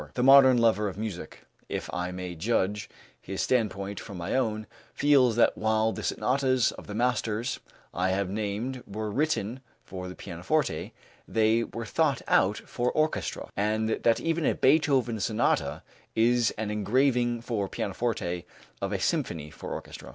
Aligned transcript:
The 0.15 0.23
modern 0.23 0.57
lover 0.57 0.87
of 0.89 0.97
music, 0.97 1.45
if 1.69 1.87
I 1.93 2.11
may 2.11 2.33
judge 2.33 2.89
his 3.21 3.43
standpoint 3.43 3.99
from 3.99 4.17
my 4.17 4.33
own, 4.35 4.65
feels 4.95 5.35
that 5.35 5.55
while 5.55 5.91
the 5.91 6.01
sonatas 6.01 6.71
of 6.71 6.87
the 6.87 6.95
masters 6.95 7.59
I 7.93 8.09
have 8.09 8.27
named 8.27 8.81
were 8.87 9.11
written 9.11 9.59
for 9.83 10.07
the 10.07 10.15
pianoforte, 10.15 10.91
they 11.27 11.63
were 11.65 11.85
thought 11.85 12.23
out 12.27 12.57
for 12.57 12.91
orchestra, 12.91 13.51
and 13.55 13.89
that 13.89 14.19
even 14.19 14.43
a 14.43 14.55
Beethoven 14.55 15.19
sonata 15.19 15.83
is 16.15 16.49
an 16.57 16.71
engraving 16.71 17.41
for 17.41 17.69
pianoforte 17.69 18.43
of 18.81 18.91
a 18.91 18.99
symphony 18.99 19.51
for 19.51 19.71
orchestra. 19.71 20.09